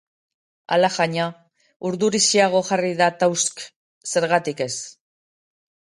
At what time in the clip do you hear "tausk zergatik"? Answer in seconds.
3.25-4.69